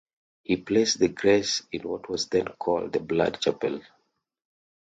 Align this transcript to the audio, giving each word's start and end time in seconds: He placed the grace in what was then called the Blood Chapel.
He 0.41 0.57
placed 0.57 0.97
the 0.97 1.09
grace 1.09 1.61
in 1.71 1.81
what 1.83 2.09
was 2.09 2.27
then 2.27 2.45
called 2.59 2.91
the 2.91 2.99
Blood 2.99 3.39
Chapel. 3.39 3.81